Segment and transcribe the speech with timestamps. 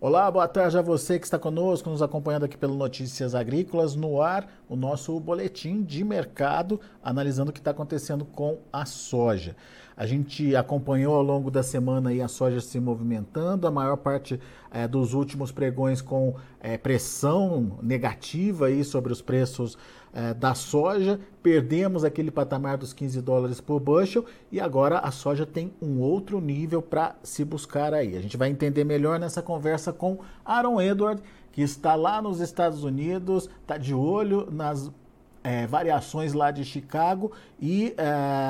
[0.00, 4.22] Olá, boa tarde a você que está conosco, nos acompanhando aqui pelo Notícias Agrícolas, no
[4.22, 9.56] ar, o nosso boletim de mercado, analisando o que está acontecendo com a soja.
[9.96, 14.38] A gente acompanhou ao longo da semana a soja se movimentando, a maior parte
[14.70, 19.76] é, dos últimos pregões com é, pressão negativa aí sobre os preços
[20.12, 21.20] é, da soja.
[21.42, 26.40] Perdemos aquele patamar dos 15 dólares por bushel e agora a soja tem um outro
[26.40, 28.16] nível para se buscar aí.
[28.16, 32.84] A gente vai entender melhor nessa conversa com Aaron Edward, que está lá nos Estados
[32.84, 34.90] Unidos, está de olho nas
[35.42, 38.04] é, variações lá de Chicago e é,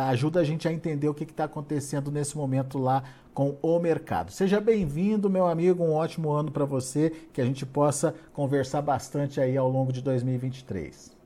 [0.09, 4.32] ajuda a gente a entender o que está acontecendo nesse momento lá com o mercado.
[4.32, 9.40] Seja bem-vindo, meu amigo, um ótimo ano para você, que a gente possa conversar bastante
[9.40, 11.17] aí ao longo de 2023.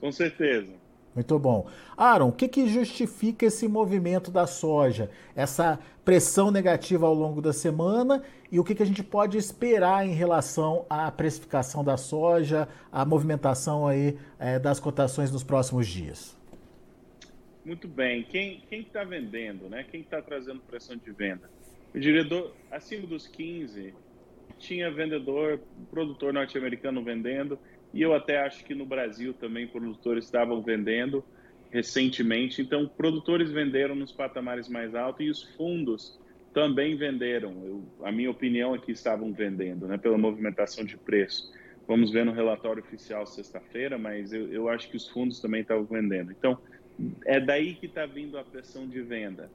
[0.00, 0.72] Com certeza.
[1.14, 1.66] Muito bom.
[1.96, 5.10] Aaron, o que, que justifica esse movimento da soja?
[5.34, 10.06] Essa pressão negativa ao longo da semana e o que, que a gente pode esperar
[10.06, 16.36] em relação à precificação da soja, à movimentação aí é, das cotações nos próximos dias?
[17.64, 18.22] Muito bem.
[18.22, 19.84] Quem está vendendo, né?
[19.90, 21.50] Quem está trazendo pressão de venda?
[21.92, 23.92] O diretor, acima dos 15,
[24.58, 27.58] tinha vendedor, produtor norte-americano vendendo
[27.92, 31.24] e eu até acho que no Brasil também produtores estavam vendendo
[31.70, 32.62] recentemente.
[32.62, 36.18] Então, produtores venderam nos patamares mais altos e os fundos
[36.52, 37.52] também venderam.
[37.64, 41.52] Eu, a minha opinião é que estavam vendendo, né, pela movimentação de preço.
[41.86, 45.84] Vamos ver no relatório oficial sexta-feira, mas eu, eu acho que os fundos também estavam
[45.84, 46.30] vendendo.
[46.32, 46.58] Então,
[47.24, 49.50] é daí que está vindo a pressão de venda.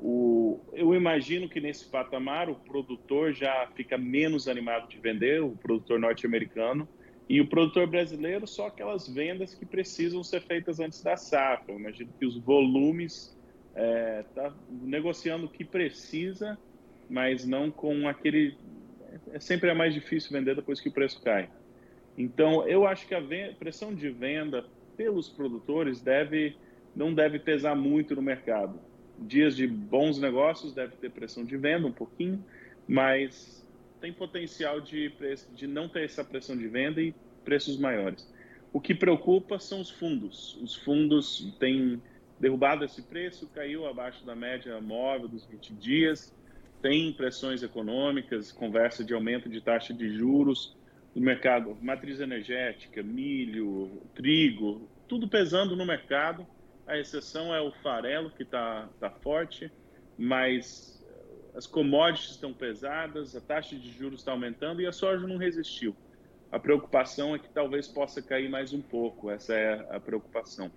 [0.00, 5.50] O, eu imagino que nesse patamar o produtor já fica menos animado de vender, o
[5.50, 6.88] produtor norte-americano,
[7.30, 11.72] e o produtor brasileiro, só aquelas vendas que precisam ser feitas antes da safra.
[11.72, 16.58] Eu imagino que os volumes está é, tá negociando o que precisa,
[17.08, 18.56] mas não com aquele.
[19.32, 21.48] É sempre é mais difícil vender depois que o preço cai.
[22.18, 23.22] Então, eu acho que a
[23.56, 24.64] pressão de venda
[24.96, 26.56] pelos produtores deve
[26.96, 28.76] não deve pesar muito no mercado.
[29.16, 32.44] Dias de bons negócios deve ter pressão de venda um pouquinho,
[32.88, 33.64] mas
[34.00, 35.12] tem potencial de,
[35.54, 38.26] de não ter essa pressão de venda e preços maiores.
[38.72, 40.56] O que preocupa são os fundos.
[40.62, 42.00] Os fundos têm
[42.38, 46.34] derrubado esse preço, caiu abaixo da média móvel dos 20 dias,
[46.80, 50.74] tem pressões econômicas, conversa de aumento de taxa de juros
[51.14, 56.46] no mercado, matriz energética, milho, trigo, tudo pesando no mercado.
[56.86, 59.70] A exceção é o farelo, que está tá forte,
[60.16, 60.99] mas
[61.54, 65.94] as commodities estão pesadas, a taxa de juros está aumentando e a soja não resistiu.
[66.50, 70.70] A preocupação é que talvez possa cair mais um pouco, essa é a preocupação.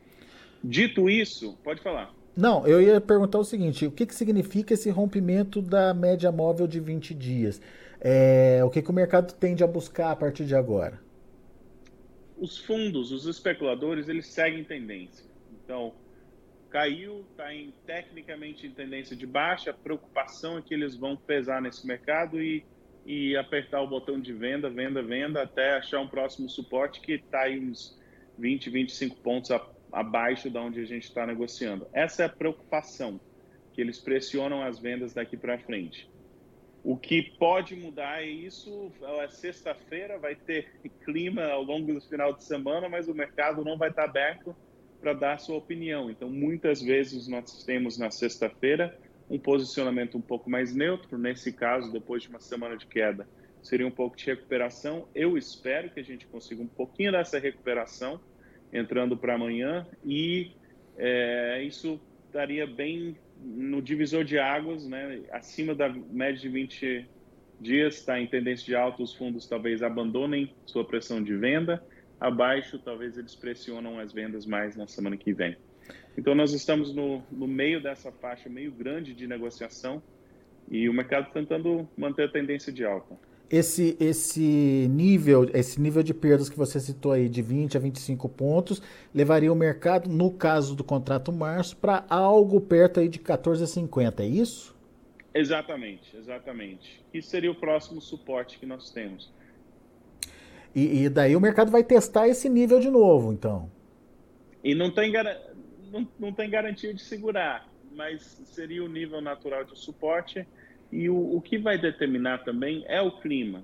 [0.64, 2.14] Dito isso, pode falar.
[2.36, 6.68] Não, eu ia perguntar o seguinte: o que, que significa esse rompimento da média móvel
[6.68, 7.62] de 20 dias?
[8.00, 11.00] É, o que, que o mercado tende a buscar a partir de agora?
[12.38, 15.26] Os fundos, os especuladores, eles seguem tendência.
[15.64, 15.94] Então,
[16.74, 21.62] caiu, está em, tecnicamente em tendência de baixa, a preocupação é que eles vão pesar
[21.62, 22.66] nesse mercado e,
[23.06, 27.42] e apertar o botão de venda, venda, venda, até achar um próximo suporte que está
[27.42, 27.96] aí uns
[28.40, 31.86] 20, 25 pontos a, abaixo da onde a gente está negociando.
[31.94, 33.22] Essa é a preocupação,
[33.72, 36.10] que eles pressionam as vendas daqui para frente.
[36.84, 38.92] O que pode mudar é isso.
[39.22, 40.74] É sexta-feira, vai ter
[41.06, 44.56] clima ao longo do final de semana, mas o mercado não vai estar aberto
[45.04, 46.10] para dar sua opinião.
[46.10, 48.98] Então, muitas vezes nós temos na sexta-feira
[49.30, 51.18] um posicionamento um pouco mais neutro.
[51.18, 53.28] Nesse caso, depois de uma semana de queda,
[53.62, 55.06] seria um pouco de recuperação.
[55.14, 58.18] Eu espero que a gente consiga um pouquinho dessa recuperação
[58.72, 60.52] entrando para amanhã e
[60.98, 65.22] é, isso estaria bem no divisor de águas, né?
[65.32, 67.06] acima da média de 20
[67.60, 71.84] dias, está em tendência de alta, os fundos talvez abandonem sua pressão de venda
[72.24, 75.58] abaixo, talvez eles pressionam as vendas mais na semana que vem.
[76.18, 80.02] Então, nós estamos no, no meio dessa faixa meio grande de negociação
[80.72, 83.18] e o mercado tentando manter a tendência de alta.
[83.50, 88.30] Esse, esse nível esse nível de perdas que você citou aí de 20 a 25
[88.30, 88.82] pontos
[89.14, 94.26] levaria o mercado, no caso do contrato março, para algo perto aí de 14,50, é
[94.26, 94.74] isso?
[95.36, 97.04] Exatamente, exatamente.
[97.14, 99.30] Isso seria o próximo suporte que nós temos.
[100.76, 103.70] E, e, daí o mercado vai testar esse nível de novo, então.
[104.64, 105.14] E não tem,
[105.92, 110.48] não, não tem garantia de segurar, mas seria o nível natural de suporte.
[110.92, 113.64] E o, o que vai determinar também é o clima.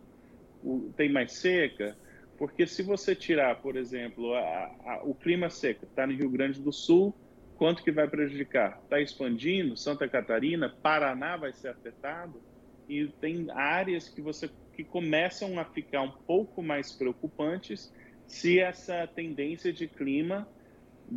[0.64, 1.96] O, tem mais seca,
[2.38, 4.40] porque se você tirar, por exemplo, a,
[4.86, 7.14] a, o clima seco, está no Rio Grande do Sul,
[7.58, 8.80] quanto que vai prejudicar?
[8.84, 12.42] Está expandindo, Santa Catarina, Paraná vai ser afetado.
[12.88, 17.94] e tem áreas que você que começam a ficar um pouco mais preocupantes
[18.26, 20.48] se essa tendência de clima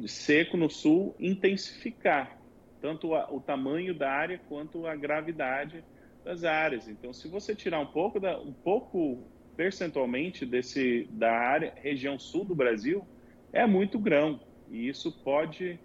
[0.04, 2.36] seco no sul intensificar
[2.80, 5.84] tanto o tamanho da área quanto a gravidade
[6.24, 6.88] das áreas.
[6.88, 9.22] Então, se você tirar um pouco da, um pouco
[9.56, 13.06] percentualmente desse da área região sul do Brasil,
[13.52, 14.40] é muito grão
[14.72, 15.78] e isso pode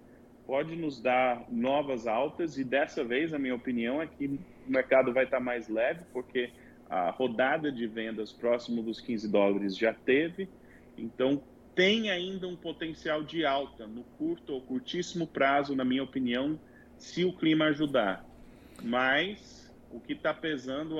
[0.47, 5.13] pode nos dar novas altas e dessa vez a minha opinião é que o mercado
[5.13, 6.49] vai estar mais leve porque
[6.89, 10.49] a rodada de vendas próximo dos 15 dólares já teve,
[10.97, 11.41] então
[11.75, 16.59] tem ainda um potencial de alta no curto ou curtíssimo prazo, na minha opinião,
[16.97, 18.25] se o clima ajudar.
[18.83, 20.97] Mas o que está pesando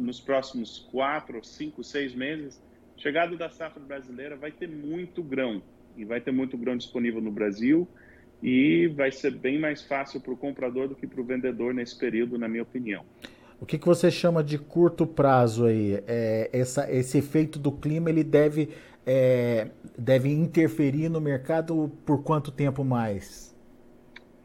[0.00, 2.62] nos próximos quatro, cinco, seis meses,
[2.96, 5.62] chegada da safra brasileira vai ter muito grão
[5.96, 7.86] e vai ter muito grão disponível no Brasil
[8.42, 11.98] e vai ser bem mais fácil para o comprador do que para o vendedor nesse
[11.98, 13.04] período, na minha opinião.
[13.60, 16.02] O que, que você chama de curto prazo aí?
[16.06, 18.70] É, essa, esse efeito do clima ele deve,
[19.06, 23.56] é, deve interferir no mercado por quanto tempo mais?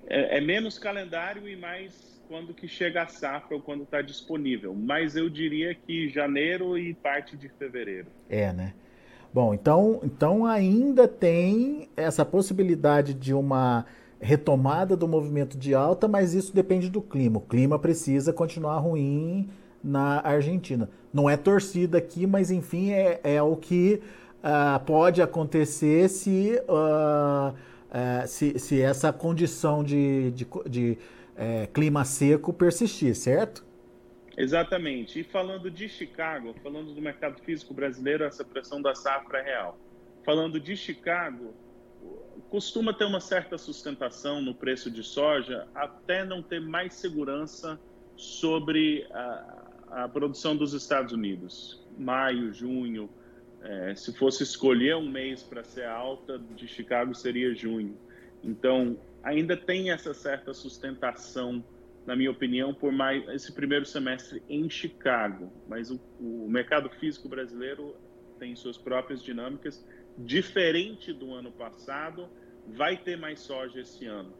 [0.07, 4.73] É, é menos calendário e mais quando que chega a safra ou quando está disponível.
[4.73, 8.07] Mas eu diria que janeiro e parte de fevereiro.
[8.29, 8.73] É, né?
[9.33, 13.85] Bom, então, então ainda tem essa possibilidade de uma
[14.21, 17.39] retomada do movimento de alta, mas isso depende do clima.
[17.39, 19.49] O clima precisa continuar ruim
[19.83, 20.89] na Argentina.
[21.11, 24.01] Não é torcida aqui, mas enfim, é, é o que
[24.43, 30.97] uh, pode acontecer se, uh, uh, se, se, essa condição de, de, de
[31.35, 33.65] eh, clima seco persistir, certo?
[34.37, 35.19] Exatamente.
[35.19, 39.77] E falando de Chicago, falando do mercado físico brasileiro, essa pressão da safra é real.
[40.23, 41.53] Falando de Chicago,
[42.49, 47.79] costuma ter uma certa sustentação no preço de soja, até não ter mais segurança
[48.15, 51.81] sobre a, a produção dos Estados Unidos.
[51.97, 53.09] Maio, junho,
[53.61, 57.97] é, se fosse escolher um mês para ser alta de Chicago, seria junho.
[58.43, 61.63] Então, ainda tem essa certa sustentação
[62.05, 65.51] na minha opinião, por mais esse primeiro semestre em Chicago.
[65.67, 67.95] Mas o, o mercado físico brasileiro
[68.39, 69.85] tem suas próprias dinâmicas,
[70.17, 72.27] diferente do ano passado.
[72.67, 74.33] Vai ter mais soja esse ano.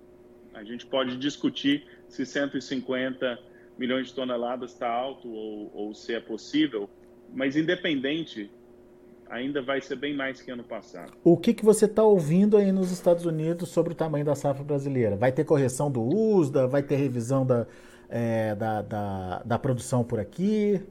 [0.54, 3.40] A gente pode discutir se 150
[3.78, 6.90] milhões de toneladas está alto ou, ou se é possível,
[7.34, 8.52] mas independente
[9.32, 11.14] ainda vai ser bem mais que ano passado.
[11.24, 14.64] O que, que você está ouvindo aí nos Estados Unidos sobre o tamanho da safra
[14.64, 15.16] brasileira?
[15.16, 16.68] Vai ter correção do USDA?
[16.68, 17.66] Vai ter revisão da,
[18.10, 20.82] é, da, da, da, produção por aqui?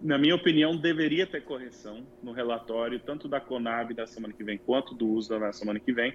[0.00, 4.58] Na minha opinião, deveria ter correção no relatório, tanto da Conab da semana que vem,
[4.58, 6.14] quanto do USDA na semana que vem.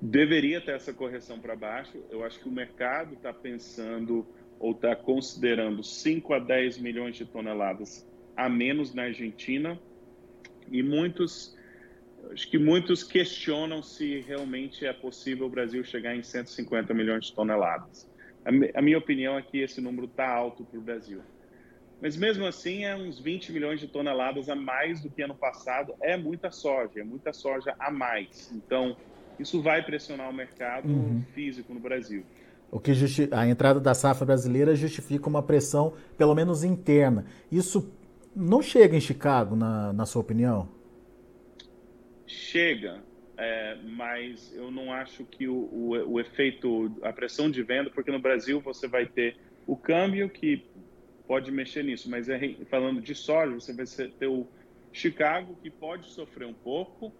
[0.00, 2.04] Deveria ter essa correção para baixo.
[2.10, 4.26] Eu acho que o mercado está pensando
[4.60, 9.78] ou está considerando 5 a 10 milhões de toneladas a menos na Argentina
[10.70, 11.56] e muitos
[12.32, 17.34] acho que muitos questionam se realmente é possível o Brasil chegar em 150 milhões de
[17.34, 18.10] toneladas.
[18.74, 21.20] A minha opinião é que esse número está alto para o Brasil.
[22.04, 25.94] Mas mesmo assim, é uns 20 milhões de toneladas a mais do que ano passado.
[26.02, 28.52] É muita soja, é muita soja a mais.
[28.52, 28.94] Então,
[29.40, 31.24] isso vai pressionar o mercado uhum.
[31.32, 32.22] físico no Brasil.
[32.70, 37.24] O que justi a entrada da safra brasileira justifica uma pressão, pelo menos interna.
[37.50, 37.90] Isso
[38.36, 40.68] não chega em Chicago, na, na sua opinião?
[42.26, 43.02] Chega,
[43.38, 48.10] é, mas eu não acho que o, o, o, efeito, a pressão de venda, porque
[48.10, 50.66] no Brasil você vai ter o câmbio que
[51.26, 52.38] pode mexer nisso, mas é,
[52.70, 54.46] falando de soja, você vai ter o
[54.92, 57.12] Chicago que pode sofrer um pouco,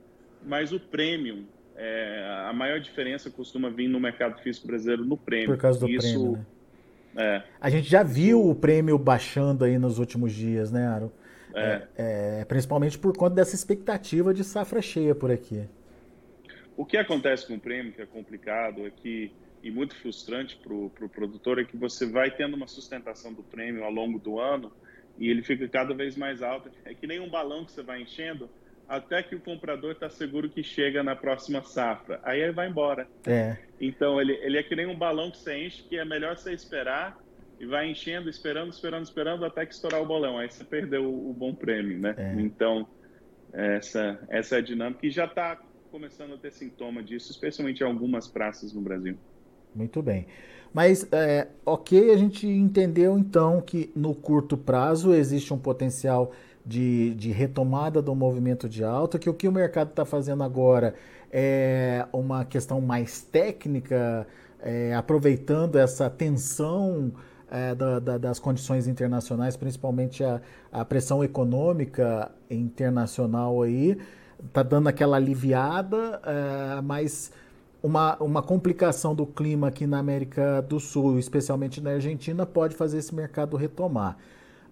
[0.43, 1.45] mas o premium,
[1.77, 5.49] é, a maior diferença costuma vir no mercado físico brasileiro no prêmio.
[5.49, 6.47] Por causa do Isso, prêmio, né?
[7.17, 7.43] É.
[7.61, 11.13] A gente já viu o prêmio baixando aí nos últimos dias, né, Aro?
[11.55, 11.83] É.
[11.97, 12.45] É, é.
[12.45, 15.65] principalmente por conta dessa expectativa de safra cheia por aqui.
[16.77, 19.33] O que acontece com o prêmio, que é complicado, é que,
[19.65, 23.43] e muito frustrante para o pro produtor, é que você vai tendo uma sustentação do
[23.43, 24.71] prêmio ao longo do ano
[25.19, 26.71] e ele fica cada vez mais alto.
[26.85, 28.51] É que nem um balão que você vai enchendo,
[28.87, 32.21] até que o comprador está seguro que chega na próxima safra.
[32.23, 33.09] Aí ele vai embora.
[33.27, 33.57] É.
[33.81, 36.53] Então ele, ele é que nem um balão que você enche, que é melhor você
[36.53, 37.19] esperar
[37.59, 40.37] e vai enchendo, esperando, esperando, esperando até que estourar o bolão.
[40.37, 42.15] Aí você perdeu o, o bom prêmio, né?
[42.19, 42.35] É.
[42.39, 42.87] Então
[43.51, 45.59] essa essa é a dinâmica e já está
[45.91, 49.17] começando a ter sintoma disso, especialmente em algumas praças no Brasil.
[49.75, 50.27] Muito bem.
[50.73, 56.33] Mas, é, ok, a gente entendeu então que no curto prazo existe um potencial
[56.67, 60.95] de, de retomada do movimento de alta, que o que o mercado está fazendo agora
[61.31, 64.27] é uma questão mais técnica,
[64.61, 67.13] é, aproveitando essa tensão
[67.51, 70.41] é, da, da, das condições internacionais, principalmente a,
[70.73, 73.99] a pressão econômica internacional aí,
[74.45, 77.31] está dando aquela aliviada, é, mas
[77.85, 82.97] uma, uma complicação do clima aqui na América do Sul, especialmente na Argentina, pode fazer
[82.97, 84.17] esse mercado retomar.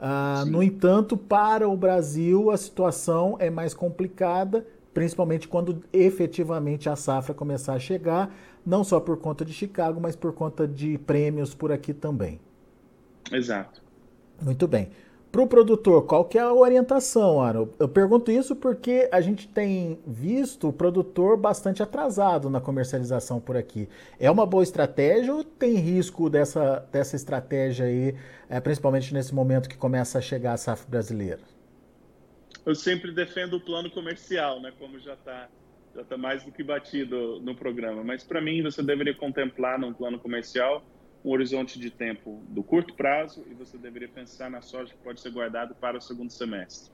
[0.01, 6.97] Uh, no entanto, para o Brasil, a situação é mais complicada, principalmente quando efetivamente a
[6.97, 11.55] safra começar a chegar, não só por conta de Chicago, mas por conta de prêmios
[11.55, 12.41] por aqui também.
[13.31, 13.83] Exato.
[14.41, 14.89] Muito bem.
[15.33, 17.67] Para o produtor, qual que é a orientação, Aaron?
[17.79, 23.57] Eu pergunto isso porque a gente tem visto o produtor bastante atrasado na comercialização por
[23.57, 23.89] aqui.
[24.21, 28.15] É uma boa estratégia ou tem risco dessa, dessa estratégia aí,
[28.47, 31.41] é, principalmente nesse momento que começa a chegar a safra brasileira?
[32.67, 34.71] Eu sempre defendo o plano comercial, né?
[34.79, 35.49] Como já está
[35.95, 38.05] já tá mais do que batido no programa.
[38.05, 40.83] Mas para mim, você deveria contemplar num plano comercial
[41.25, 45.21] um horizonte de tempo do curto prazo e você deveria pensar na soja que pode
[45.21, 46.93] ser guardado para o segundo semestre.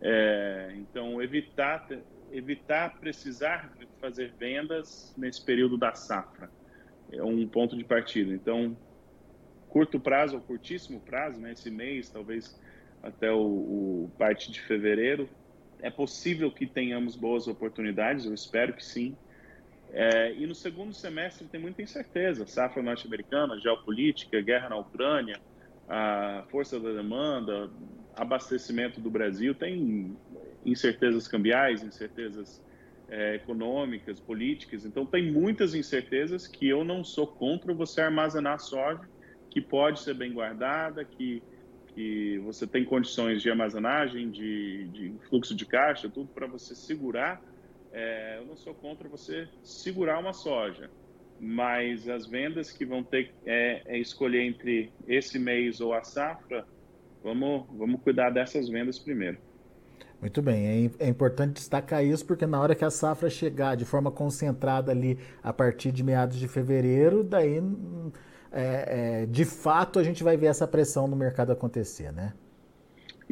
[0.00, 1.86] É, então, evitar,
[2.30, 6.50] evitar precisar fazer vendas nesse período da safra
[7.10, 8.32] é um ponto de partida.
[8.32, 8.76] Então,
[9.68, 12.58] curto prazo ou curtíssimo prazo, né, esse mês, talvez
[13.02, 13.38] até o,
[14.04, 15.28] o parte de fevereiro,
[15.80, 19.16] é possível que tenhamos boas oportunidades, eu espero que sim,
[19.92, 25.38] é, e no segundo semestre tem muita incerteza, safra norte-americana, geopolítica, guerra na Ucrânia,
[25.86, 27.70] a força da demanda,
[28.16, 30.16] abastecimento do Brasil, tem
[30.64, 32.62] incertezas cambiais, incertezas
[33.06, 39.06] é, econômicas, políticas, então tem muitas incertezas que eu não sou contra você armazenar soja,
[39.50, 41.42] que pode ser bem guardada, que,
[41.88, 47.42] que você tem condições de armazenagem, de, de fluxo de caixa, tudo para você segurar
[47.92, 50.90] é, eu não sou contra você segurar uma soja,
[51.38, 56.66] mas as vendas que vão ter é, é escolher entre esse mês ou a safra,
[57.22, 59.38] vamos, vamos cuidar dessas vendas primeiro.
[60.20, 63.84] Muito bem, é, é, importante destacar isso porque na hora que a safra chegar de
[63.84, 68.12] forma concentrada ali a partir de meados de fevereiro, daí hum,
[68.52, 72.34] é, é, de fato a gente vai ver essa pressão no mercado acontecer, né?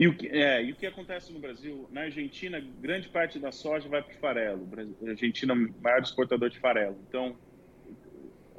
[0.00, 1.86] E o, que, é, e o que acontece no Brasil?
[1.92, 4.66] Na Argentina, grande parte da soja vai para o farelo.
[5.06, 6.96] A Argentina é o maior exportador de farelo.
[7.06, 7.36] Então,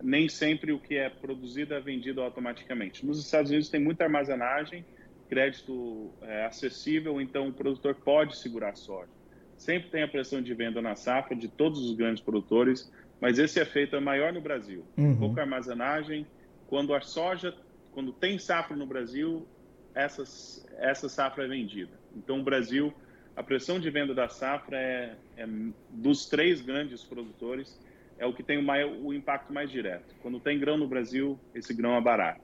[0.03, 3.03] nem sempre o que é produzido é vendido automaticamente.
[3.03, 4.85] Nos Estados Unidos tem muita armazenagem,
[5.27, 9.09] crédito é, acessível, então o produtor pode segurar a soja.
[9.57, 13.59] Sempre tem a pressão de venda na safra de todos os grandes produtores, mas esse
[13.59, 14.85] efeito é maior no Brasil.
[14.95, 15.17] Uhum.
[15.17, 16.23] Pouca armazenagem.
[16.67, 17.51] Quando a soja,
[17.93, 19.47] quando tem safra no Brasil,
[19.95, 21.91] essas, essa safra é vendida.
[22.15, 22.93] Então, o Brasil,
[23.35, 25.47] a pressão de venda da safra é, é
[25.89, 27.79] dos três grandes produtores,
[28.17, 30.15] é o que tem o, maior, o impacto mais direto.
[30.21, 32.41] Quando tem grão no Brasil, esse grão é barato.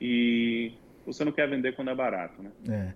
[0.00, 0.72] E
[1.04, 2.50] você não quer vender quando é barato, né?
[2.68, 2.92] É.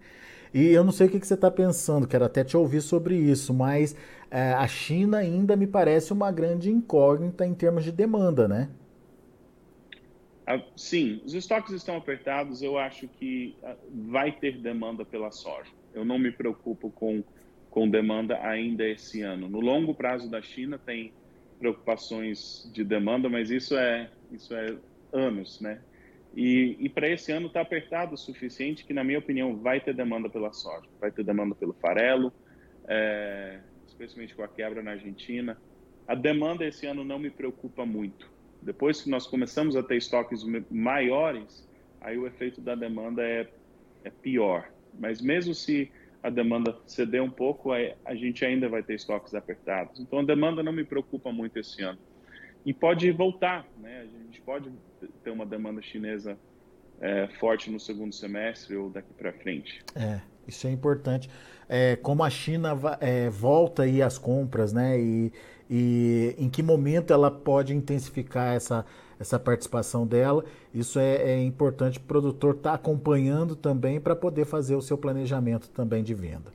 [0.55, 3.55] E eu não sei o que, você está pensando, quero até te ouvir sobre isso,
[3.55, 3.97] mas
[4.31, 8.69] é, a China ainda me parece uma grande incógnita em termos de demanda, né?
[10.47, 12.63] Ah, sim, os estoques estão apertados.
[12.63, 15.71] Eu acho que ah, vai ter demanda pela soja.
[15.93, 17.23] Eu não me preocupo com,
[17.71, 19.49] com demanda ainda esse ano.
[19.49, 21.13] No longo prazo da China tem
[21.59, 24.77] preocupações de demanda, mas isso é isso é
[25.13, 25.81] anos, né?
[26.35, 29.95] E, e para esse ano está apertado o suficiente que, na minha opinião, vai ter
[29.95, 32.33] demanda pela soja, vai ter demanda pelo farelo,
[32.89, 35.61] é, especialmente com a quebra na Argentina.
[36.07, 38.32] A demanda esse ano não me preocupa muito.
[38.62, 41.69] Depois que nós começamos a ter estoques maiores,
[42.00, 43.49] aí o efeito da demanda é,
[44.04, 44.71] é pior.
[44.99, 45.90] Mas mesmo se
[46.23, 49.99] a demanda ceder um pouco, a gente ainda vai ter estoques apertados.
[49.99, 51.99] Então a demanda não me preocupa muito esse ano.
[52.64, 54.02] E pode voltar, né?
[54.02, 54.71] A gente pode
[55.25, 56.38] ter uma demanda chinesa
[57.00, 59.83] é, forte no segundo semestre ou daqui para frente.
[59.97, 61.28] É, isso é importante.
[61.69, 65.00] É, como a China é, volta aí as compras, né?
[65.00, 65.33] E,
[65.75, 68.85] e em que momento ela pode intensificar essa,
[69.19, 70.45] essa participação dela.
[70.75, 74.99] Isso é, é importante o produtor estar tá acompanhando também para poder fazer o seu
[74.99, 76.52] planejamento também de venda.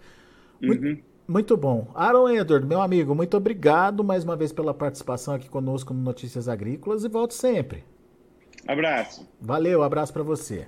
[0.62, 0.68] Uhum.
[0.68, 1.88] Muito, muito, bom.
[1.96, 6.48] Aaron Edward, meu amigo, muito obrigado mais uma vez pela participação aqui conosco no Notícias
[6.48, 7.84] Agrícolas e volte sempre.
[8.68, 9.28] Abraço.
[9.42, 10.68] Valeu, abraço para você.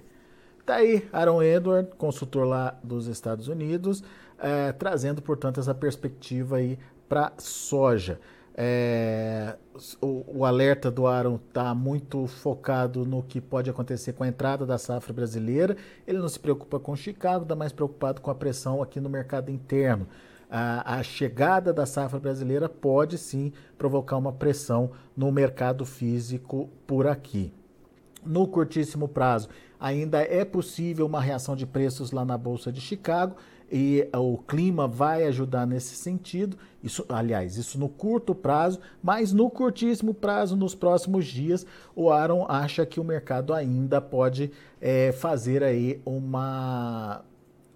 [0.66, 4.04] Tá aí, Aaron Edward, consultor lá dos Estados Unidos,
[4.40, 8.20] é, trazendo, portanto, essa perspectiva aí para soja.
[8.56, 9.56] É,
[10.02, 14.66] o, o, alerta do Aaron está muito focado no que pode acontecer com a entrada
[14.66, 15.78] da safra brasileira.
[16.06, 19.50] Ele não se preocupa com Chicago, está mais preocupado com a pressão aqui no mercado
[19.50, 20.08] interno.
[20.50, 27.08] A, a, chegada da safra brasileira pode sim provocar uma pressão no mercado físico por
[27.08, 27.54] aqui.
[28.26, 29.48] No curtíssimo prazo,
[29.80, 33.36] ainda é possível uma reação de preços lá na Bolsa de Chicago
[33.72, 36.58] e o clima vai ajudar nesse sentido.
[36.84, 42.46] Isso, aliás, isso no curto prazo, mas no curtíssimo prazo, nos próximos dias, o Aaron
[42.48, 47.22] acha que o mercado ainda pode é, fazer aí uma,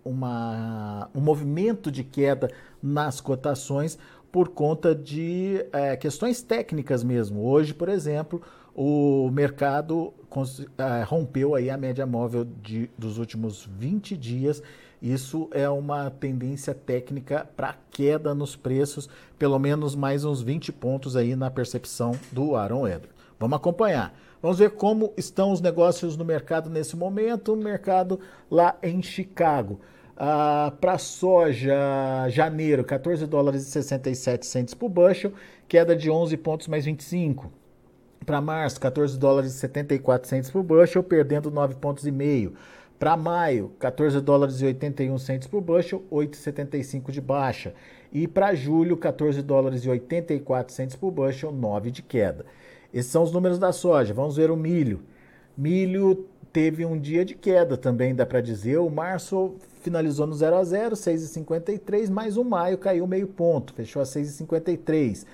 [0.03, 2.49] uma, um movimento de queda
[2.81, 3.97] nas cotações
[4.31, 7.45] por conta de é, questões técnicas mesmo.
[7.45, 8.41] Hoje, por exemplo,
[8.75, 10.11] o mercado
[11.05, 14.63] rompeu aí a média móvel de, dos últimos 20 dias
[15.03, 21.17] isso é uma tendência técnica para queda nos preços, pelo menos mais uns 20 pontos
[21.17, 23.13] aí na percepção do Aaron Edwards.
[23.37, 24.17] Vamos acompanhar.
[24.41, 28.17] Vamos ver como estão os negócios no mercado nesse momento, o mercado
[28.49, 29.81] lá em Chicago.
[30.15, 31.75] Ah, para soja,
[32.29, 35.33] janeiro, 14 dólares e 67 centes por bushel,
[35.67, 37.51] queda de 11 pontos mais 25.
[38.25, 42.53] Para março, 14 dólares e 74 centes por bushel, perdendo 9 pontos e meio.
[43.03, 47.73] Para maio, 14 dólares e 81 centos por bushel, 8,75 de baixa.
[48.13, 52.45] E para julho, 14 dólares e 84 centos por bushel, 9 de queda.
[52.93, 54.13] Esses são os números da soja.
[54.13, 55.01] Vamos ver o milho.
[55.57, 58.77] Milho teve um dia de queda também, dá para dizer.
[58.77, 64.01] O março finalizou no 0 a 0, 6,53, mas o maio caiu meio ponto, fechou
[64.01, 65.25] a 6,53.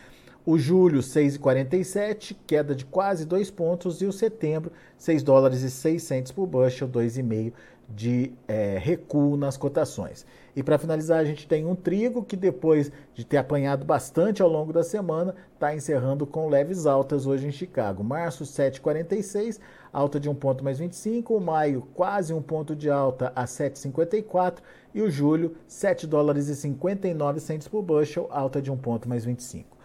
[0.45, 4.01] O julho, 6,47, queda de quase 2 pontos.
[4.01, 7.53] E o setembro, 6 dólares e 6 por bushel, 2,5
[7.89, 10.25] de é, recuo nas cotações.
[10.55, 14.49] E para finalizar, a gente tem um trigo que depois de ter apanhado bastante ao
[14.49, 18.03] longo da semana, está encerrando com leves altas hoje em Chicago.
[18.03, 19.59] Março 7,46,
[19.91, 24.57] alta de um ponto mais 25, o maio quase um ponto de alta a 7,54
[24.93, 29.78] e o julho 7 dólares e 59 por bushel, alta de um ponto mais 25.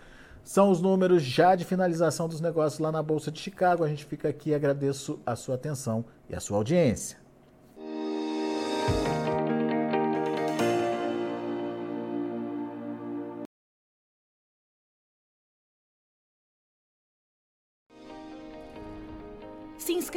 [0.45, 3.83] São os números já de finalização dos negócios lá na Bolsa de Chicago.
[3.83, 7.17] A gente fica aqui e agradeço a sua atenção e a sua audiência.